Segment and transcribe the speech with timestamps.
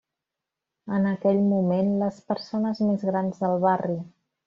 [0.99, 4.05] En aquell moment les persones més grans del barri.